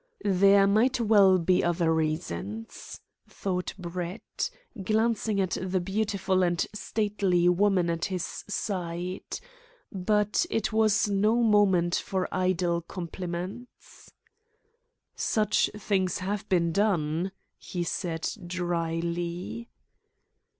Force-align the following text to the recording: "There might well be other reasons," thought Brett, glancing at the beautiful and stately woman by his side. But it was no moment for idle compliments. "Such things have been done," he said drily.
"There 0.25 0.65
might 0.65 0.99
well 0.99 1.37
be 1.37 1.63
other 1.63 1.93
reasons," 1.93 3.01
thought 3.29 3.75
Brett, 3.77 4.49
glancing 4.83 5.39
at 5.39 5.59
the 5.61 5.79
beautiful 5.79 6.41
and 6.41 6.65
stately 6.73 7.47
woman 7.47 7.85
by 7.85 7.99
his 8.07 8.43
side. 8.49 9.37
But 9.91 10.47
it 10.49 10.73
was 10.73 11.07
no 11.07 11.43
moment 11.43 11.93
for 11.93 12.27
idle 12.33 12.81
compliments. 12.81 14.11
"Such 15.15 15.69
things 15.77 16.17
have 16.17 16.49
been 16.49 16.71
done," 16.71 17.31
he 17.59 17.83
said 17.83 18.27
drily. 18.47 19.69